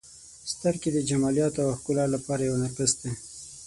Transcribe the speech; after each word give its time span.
•سترګې 0.51 0.89
د 0.93 0.97
جمالیاتو 1.09 1.59
او 1.67 1.71
ښکلا 1.79 2.05
لپاره 2.15 2.41
یو 2.43 2.55
نرګس 2.63 2.91
دی. 3.01 3.11